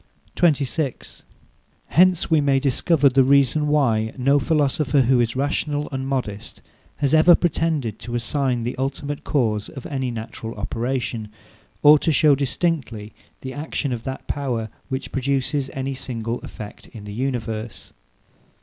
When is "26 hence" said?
0.35-2.31